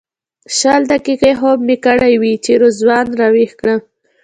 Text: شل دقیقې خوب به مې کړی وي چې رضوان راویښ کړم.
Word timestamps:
شل 0.57 0.81
دقیقې 0.93 1.31
خوب 1.39 1.57
به 1.61 1.65
مې 1.67 1.75
کړی 1.85 2.13
وي 2.21 2.33
چې 2.45 2.51
رضوان 2.63 3.05
راویښ 3.19 3.51
کړم. 3.59 3.79